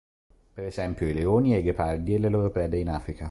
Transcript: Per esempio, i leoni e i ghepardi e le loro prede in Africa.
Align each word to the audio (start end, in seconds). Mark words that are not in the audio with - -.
Per 0.55 0.63
esempio, 0.65 1.07
i 1.07 1.13
leoni 1.13 1.53
e 1.53 1.59
i 1.59 1.61
ghepardi 1.61 2.15
e 2.15 2.17
le 2.17 2.29
loro 2.29 2.49
prede 2.49 2.79
in 2.79 2.89
Africa. 2.89 3.19